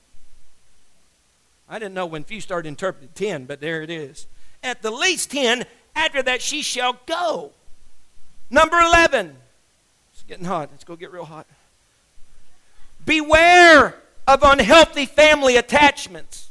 [1.69, 4.27] I didn't know when few started interpreting 10, but there it is.
[4.65, 7.53] At the least 10, after that she shall go.
[8.53, 9.35] Number 11.
[10.13, 10.69] It's getting hot.
[10.71, 11.47] Let's go get real hot.
[13.05, 13.97] Beware
[14.29, 16.51] of unhealthy family attachments.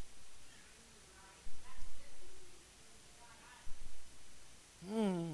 [4.92, 5.26] Hmm.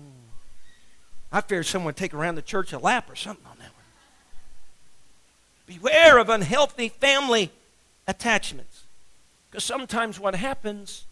[1.32, 5.80] I fear someone take around the church a lap or something on that one.
[5.80, 7.50] Beware of unhealthy family
[8.10, 8.84] attachments.
[9.50, 11.06] Because sometimes what happens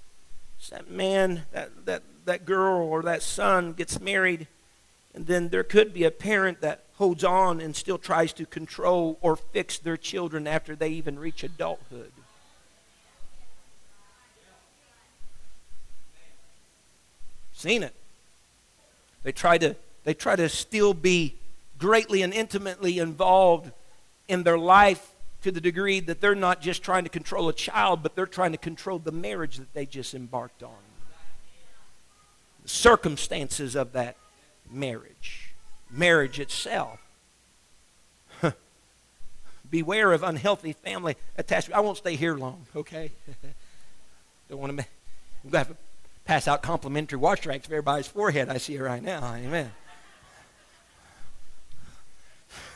[0.62, 4.48] is that man, that, that, that girl, or that son gets married
[5.16, 9.18] and then there could be a parent that holds on and still tries to control
[9.22, 12.12] or fix their children after they even reach adulthood.
[17.54, 17.96] Seen it.
[19.24, 21.36] They try to they try to still be
[21.80, 23.72] greatly and intimately involved
[24.28, 28.04] in their life to the degree that they're not just trying to control a child,
[28.04, 30.76] but they're trying to control the marriage that they just embarked on.
[32.64, 34.18] The circumstances of that
[34.70, 35.54] marriage,
[35.90, 37.00] marriage itself.
[39.70, 41.78] Beware of unhealthy family attachment.
[41.78, 43.12] I won't stay here long, okay?
[44.50, 44.86] Don't want to.
[45.44, 45.76] I'm going to have to
[46.26, 48.50] pass out complimentary wash rags for everybody's forehead.
[48.50, 49.34] I see it right now.
[49.34, 49.72] Amen.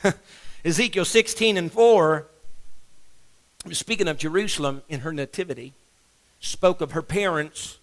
[0.65, 2.25] Ezekiel 16 and 4,
[3.71, 5.73] speaking of Jerusalem in her nativity,
[6.39, 7.77] spoke of her parents.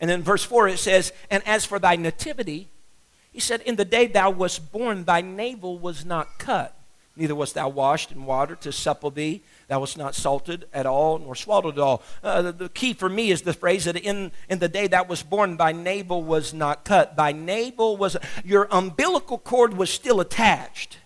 [0.00, 2.68] And then verse 4 it says, And as for thy nativity,
[3.34, 6.72] he said, In the day thou wast born, thy navel was not cut,
[7.16, 9.42] neither wast thou washed in water to supple thee.
[9.66, 12.02] Thou wast not salted at all, nor swallowed at all.
[12.22, 15.02] Uh, the, the, key for me is the phrase that in, in the day thou
[15.02, 17.16] wast born, thy navel was not cut.
[17.16, 20.98] Thy navel was, your umbilical cord was still attached.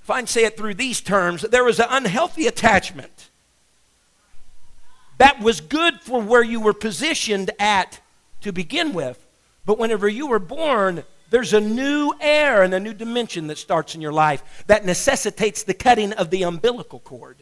[0.00, 3.30] If I can say it through these terms, there was an unhealthy attachment
[5.18, 8.00] That was good for where you were positioned at
[8.42, 9.26] to begin with.
[9.66, 13.94] But whenever you were born, there's a new air and a new dimension that starts
[13.94, 17.36] in your life that necessitates the cutting of the umbilical cord.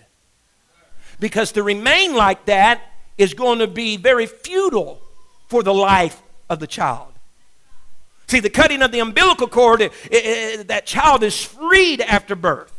[1.21, 2.81] Because to remain like that
[3.17, 5.01] is going to be very futile
[5.49, 6.21] for the life
[6.51, 7.13] of the child.
[8.27, 12.73] See, the cutting of the umbilical cord, it, it, that child is freed after birth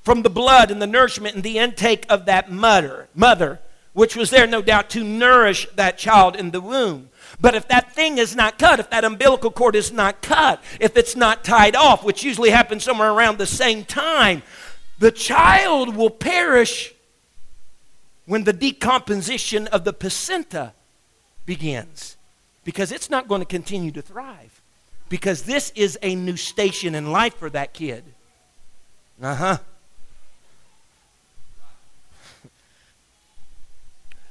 [0.00, 3.60] from the blood and the nourishment and the intake of that mother, mother,
[3.92, 7.10] which was there, no doubt, to nourish that child in the womb.
[7.42, 10.96] But if that thing is not cut, if that umbilical cord is not cut, if
[10.96, 14.44] it's not tied off, which usually happens somewhere around the same time,
[15.00, 16.94] the child will perish
[18.26, 20.72] when the decomposition of the placenta
[21.44, 22.16] begins
[22.62, 24.62] because it's not going to continue to thrive
[25.08, 28.04] because this is a new station in life for that kid.
[29.20, 29.58] Uh huh.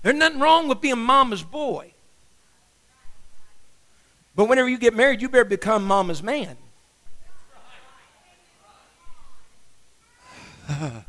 [0.01, 1.91] There's nothing wrong with being mama's boy.
[4.41, 6.57] But whenever you get married, you better become mama's man.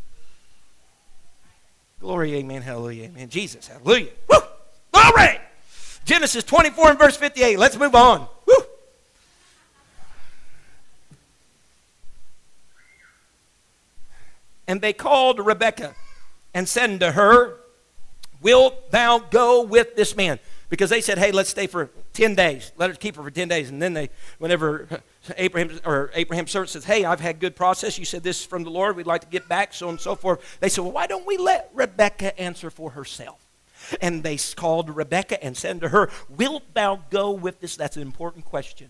[1.99, 3.31] Glory, amen, hallelujah, amen.
[3.31, 4.11] Jesus, hallelujah.
[4.29, 4.37] Woo!
[4.93, 5.41] Glory!
[6.05, 7.59] Genesis 24 and verse 58.
[7.59, 8.29] Let's move on.
[14.69, 15.95] And they called Rebekah
[16.53, 17.57] and said unto her,
[18.43, 20.39] Wilt thou go with this man?
[20.69, 22.73] Because they said, Hey, let's stay for 10 days.
[22.77, 23.71] Let us keep her for 10 days.
[23.71, 25.03] And then they, whenever
[25.37, 27.99] Abraham or Abraham's servant says, Hey, I've had good process.
[27.99, 28.97] You said this is from the Lord.
[28.97, 30.59] We'd like to get back, so on and so forth.
[30.61, 33.39] They said, Well, why don't we let Rebecca answer for herself?
[34.01, 37.77] And they called Rebecca and said to her, Wilt thou go with this?
[37.77, 38.89] That's an important question.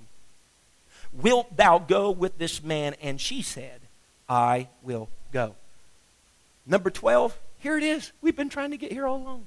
[1.13, 2.95] Wilt thou go with this man?
[3.01, 3.81] And she said,
[4.29, 5.55] I will go.
[6.67, 8.13] Number 12, here it is.
[8.21, 9.47] We've been trying to get here all along.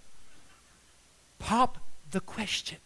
[1.40, 1.78] Pop
[2.12, 2.78] the question.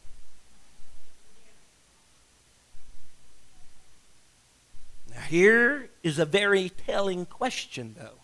[5.21, 8.19] Here is a very telling question, though.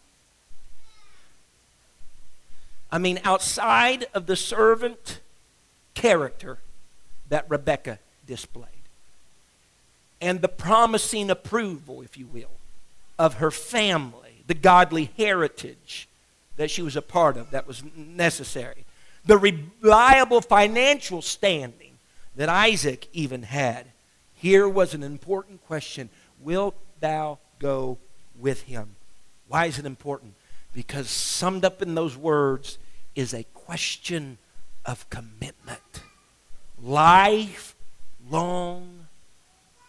[2.92, 5.20] I mean, outside of the servant
[5.94, 6.60] character
[7.30, 8.70] that Rebecca displayed
[10.22, 12.52] and the promising approval, if you will,
[13.20, 16.08] of her family, the godly heritage
[16.58, 18.86] that she was a part of that was necessary,
[19.26, 21.98] the reliable financial standing
[22.36, 23.88] that Isaac even had.
[24.36, 26.10] Here was an important question
[26.42, 27.98] Wilt thou go
[28.40, 28.96] with him?
[29.48, 30.34] Why is it important?
[30.74, 32.78] Because summed up in those words
[33.16, 34.38] is a question
[34.86, 35.80] of commitment.
[36.82, 37.68] Lifelong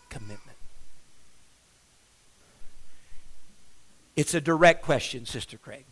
[0.08, 0.40] commitment.
[4.14, 5.84] It's a direct question, Sister Craig.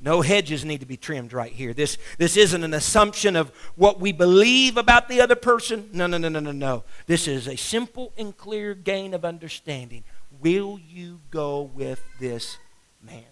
[0.00, 1.72] No hedges need to be trimmed right here.
[1.72, 5.88] This, this isn't an assumption of what we believe about the other person.
[5.92, 6.84] No, no, no, no, no, no.
[7.06, 10.04] This is a simple and clear gain of understanding.
[10.40, 12.58] Will you go with this
[13.02, 13.24] man?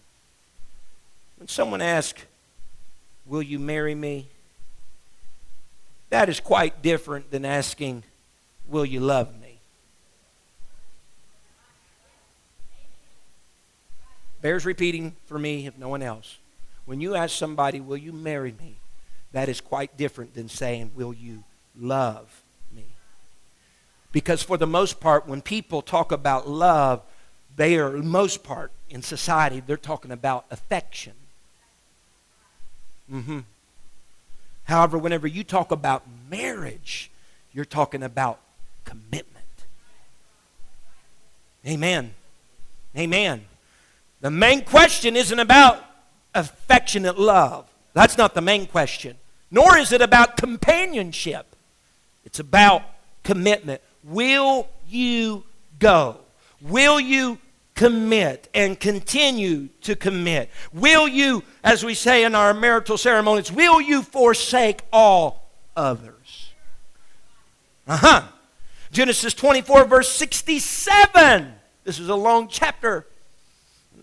[1.36, 2.24] When someone asks,
[3.26, 4.28] Will you marry me?
[6.10, 8.04] That is quite different than asking,
[8.68, 9.58] Will you love me?
[14.40, 16.38] Bears repeating for me, if no one else.
[16.87, 18.76] When you ask somebody, Will you marry me?
[19.32, 21.45] That is quite different than saying, Will you
[21.78, 22.43] love
[22.74, 22.85] me?
[24.12, 27.03] Because for the most part, when people talk about love,
[27.57, 31.14] they are, most part in society, they're talking about affection.
[33.12, 33.41] Mm-hmm.
[34.64, 37.11] However, whenever you talk about marriage,
[37.53, 38.41] you're talking about
[38.85, 39.45] commitment.
[41.66, 42.14] Amen.
[42.97, 43.45] Amen.
[44.20, 45.84] The main question isn't about
[46.35, 47.68] affectionate love.
[47.93, 49.16] That's not the main question.
[49.51, 51.55] Nor is it about companionship.
[52.24, 52.82] It's about
[53.22, 53.80] commitment.
[54.03, 55.45] Will you
[55.78, 56.18] go?
[56.61, 57.39] Will you
[57.74, 60.51] commit and continue to commit?
[60.72, 66.51] Will you, as we say in our marital ceremonies, will you forsake all others?
[67.87, 68.22] Uh huh.
[68.91, 71.53] Genesis 24, verse 67.
[71.85, 73.07] This is a long chapter.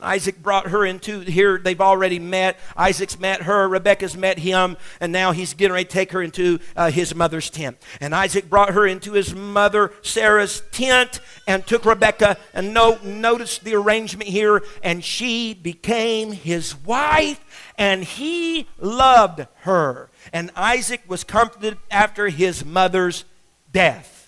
[0.01, 1.57] Isaac brought her into here.
[1.57, 2.59] They've already met.
[2.75, 3.67] Isaac's met her.
[3.67, 4.77] Rebecca's met him.
[4.99, 7.77] And now he's getting ready to take her into uh, his mother's tent.
[7.99, 12.37] And Isaac brought her into his mother Sarah's tent and took Rebecca.
[12.53, 14.63] And no, notice the arrangement here.
[14.83, 17.39] And she became his wife.
[17.77, 20.09] And he loved her.
[20.33, 23.25] And Isaac was comforted after his mother's
[23.71, 24.21] death.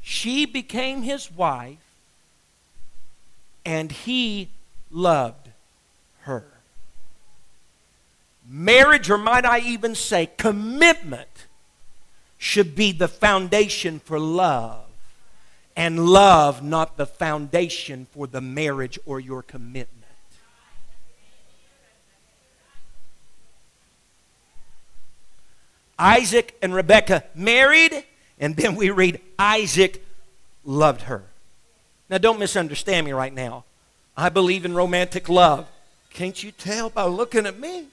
[0.00, 1.79] She became his wife
[3.64, 4.50] and he
[4.90, 5.50] loved
[6.22, 6.44] her.
[8.50, 11.46] marriage, or might I even say commitment,
[12.36, 14.84] should be the foundation for love,
[15.76, 19.96] and love not the foundation for the marriage or your commitment.
[25.98, 28.04] Isaac and Rebekah married,
[28.38, 30.04] and then we read Isaac
[30.64, 31.29] loved her.
[32.10, 33.64] Now, don't misunderstand me right now.
[34.16, 35.66] I believe in romantic love.
[36.12, 37.86] Can't you tell by looking at me?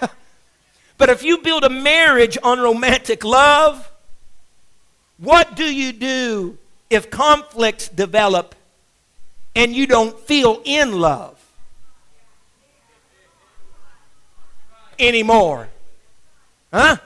[0.98, 3.90] but if you build a marriage on romantic love,
[5.16, 6.58] what do you do
[6.90, 8.54] if conflicts develop
[9.56, 11.42] and you don't feel in love?
[15.02, 15.68] anymore.
[16.72, 16.96] Huh?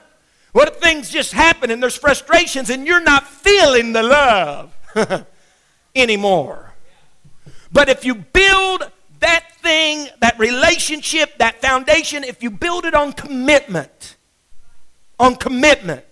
[0.57, 4.75] What if things just happen and there's frustrations and you're not feeling the love
[5.95, 6.73] anymore?
[7.71, 8.89] But if you build
[9.19, 14.15] that thing, that relationship, that foundation, if you build it on commitment,
[15.19, 16.03] on commitment,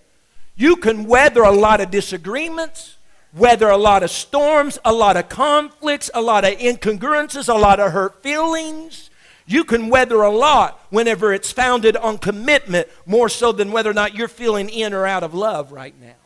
[0.54, 2.98] you can weather a lot of disagreements,
[3.34, 7.80] weather a lot of storms, a lot of conflicts, a lot of incongruences, a lot
[7.80, 9.10] of hurt feelings.
[9.46, 13.94] You can weather a lot whenever it's founded on commitment more so than whether or
[13.94, 16.16] not you're feeling in or out of love right now.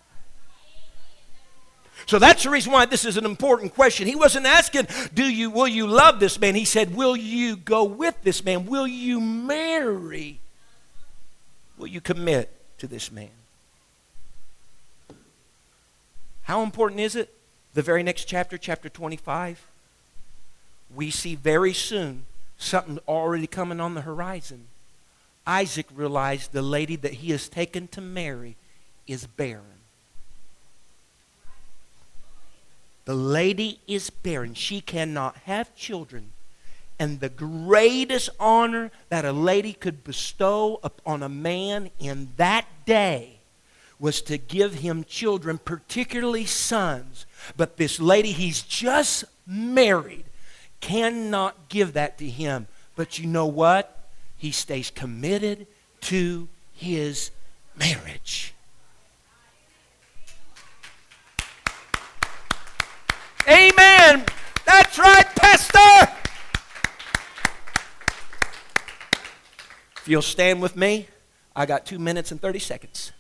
[2.07, 4.07] So that's the reason why this is an important question.
[4.07, 7.85] He wasn't asking, "Do you will you love this man?" He said, "Will you go
[7.85, 8.67] with this man?
[8.67, 10.41] Will you marry?
[11.77, 13.31] Will you commit to this man?"
[16.45, 17.33] How important is it?
[17.75, 19.65] The very next chapter, chapter 25,
[20.93, 22.27] we see very soon
[22.61, 24.67] something already coming on the horizon.
[25.47, 28.57] Isaac realized the lady that he has taken to marry
[29.07, 29.65] is barren.
[33.07, 34.55] The lady is barren.
[34.55, 36.33] She cannot have children.
[36.99, 43.39] And the greatest honor that a lady could bestow upon a man in that day
[43.99, 47.25] was to give him children, particularly sons.
[47.57, 50.25] But this lady he's just married
[50.81, 52.67] cannot give that to him.
[52.97, 54.09] But you know what?
[54.37, 55.67] He stays committed
[56.03, 57.31] to his
[57.77, 58.55] marriage.
[63.49, 64.25] Amen.
[64.65, 66.13] That's right, Pastor.
[69.97, 71.09] If you'll stand with me,
[71.55, 73.13] I got two minutes and 30 seconds.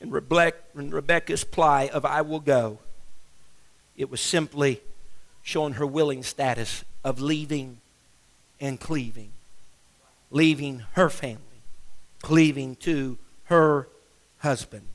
[0.00, 2.78] In, Rebecca's ply of I will go,
[3.96, 4.80] it was simply
[5.42, 7.78] showing her willing status of leaving
[8.60, 9.32] and cleaving.
[10.30, 11.40] Leaving her family,
[12.22, 13.88] cleaving to her
[14.38, 14.86] husband.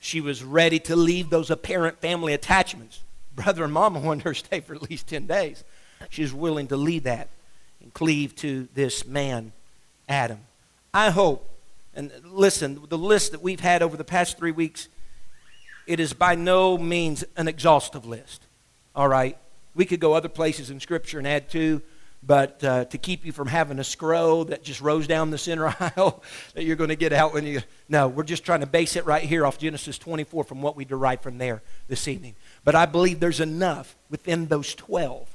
[0.00, 3.00] She was ready to leave those apparent family attachments.
[3.36, 5.62] Brother and mama wanted her to stay for at least 10 days.
[6.10, 7.28] She was willing to leave that
[7.80, 9.52] and cleave to this man,
[10.08, 10.40] Adam.
[10.92, 11.48] I hope
[11.94, 14.88] and listen, the list that we've had over the past three weeks,
[15.86, 18.46] it is by no means an exhaustive list.
[18.94, 19.36] All right?
[19.74, 21.82] We could go other places in Scripture and add to,
[22.22, 25.66] but uh, to keep you from having a scroll that just rows down the center
[25.80, 26.22] aisle
[26.54, 27.60] that you're going to get out when you.
[27.88, 30.84] No, we're just trying to base it right here off Genesis 24 from what we
[30.84, 32.34] derive from there this evening.
[32.64, 35.28] But I believe there's enough within those 12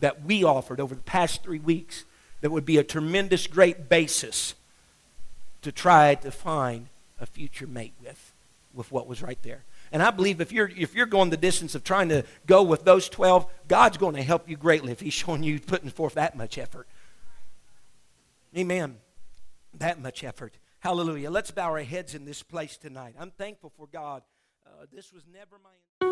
[0.00, 2.04] that we offered over the past three weeks
[2.40, 4.54] that would be a tremendous, great basis
[5.62, 6.88] to try to find
[7.20, 8.32] a future mate with,
[8.74, 9.64] with what was right there.
[9.92, 12.84] And I believe if you're, if you're going the distance of trying to go with
[12.84, 16.36] those 12, God's going to help you greatly if He's showing you putting forth that
[16.36, 16.86] much effort.
[18.56, 18.96] Amen.
[19.74, 20.54] That much effort.
[20.80, 21.30] Hallelujah.
[21.30, 23.14] Let's bow our heads in this place tonight.
[23.18, 24.22] I'm thankful for God.
[24.66, 26.11] Uh, this was never my.